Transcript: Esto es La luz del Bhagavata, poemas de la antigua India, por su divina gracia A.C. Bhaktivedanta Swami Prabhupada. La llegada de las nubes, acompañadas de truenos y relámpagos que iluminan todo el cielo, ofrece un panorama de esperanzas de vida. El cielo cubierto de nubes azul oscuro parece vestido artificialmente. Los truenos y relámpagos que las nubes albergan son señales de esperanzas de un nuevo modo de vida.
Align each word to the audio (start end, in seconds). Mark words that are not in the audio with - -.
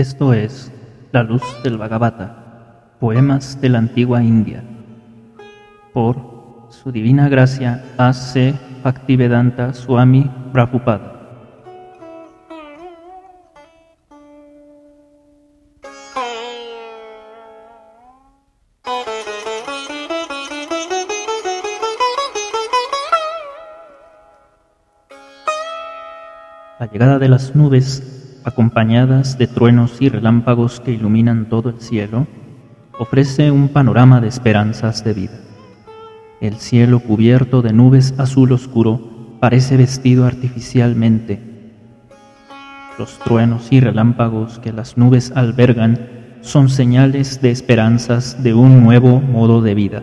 Esto 0.00 0.32
es 0.32 0.72
La 1.12 1.22
luz 1.22 1.42
del 1.62 1.76
Bhagavata, 1.76 2.94
poemas 3.00 3.60
de 3.60 3.68
la 3.68 3.80
antigua 3.80 4.24
India, 4.24 4.64
por 5.92 6.70
su 6.70 6.90
divina 6.90 7.28
gracia 7.28 7.84
A.C. 7.98 8.54
Bhaktivedanta 8.82 9.74
Swami 9.74 10.30
Prabhupada. 10.54 11.18
La 26.78 26.86
llegada 26.90 27.18
de 27.18 27.28
las 27.28 27.54
nubes, 27.54 28.19
acompañadas 28.44 29.38
de 29.38 29.46
truenos 29.46 30.00
y 30.00 30.08
relámpagos 30.08 30.80
que 30.80 30.92
iluminan 30.92 31.48
todo 31.48 31.70
el 31.70 31.80
cielo, 31.80 32.26
ofrece 32.98 33.50
un 33.50 33.68
panorama 33.68 34.20
de 34.20 34.28
esperanzas 34.28 35.04
de 35.04 35.14
vida. 35.14 35.40
El 36.40 36.56
cielo 36.56 37.00
cubierto 37.00 37.62
de 37.62 37.72
nubes 37.72 38.14
azul 38.18 38.52
oscuro 38.52 39.36
parece 39.40 39.76
vestido 39.76 40.26
artificialmente. 40.26 41.40
Los 42.98 43.18
truenos 43.18 43.68
y 43.70 43.80
relámpagos 43.80 44.58
que 44.58 44.72
las 44.72 44.96
nubes 44.96 45.32
albergan 45.34 45.98
son 46.42 46.68
señales 46.68 47.40
de 47.42 47.50
esperanzas 47.50 48.42
de 48.42 48.54
un 48.54 48.82
nuevo 48.82 49.20
modo 49.20 49.62
de 49.62 49.74
vida. 49.74 50.02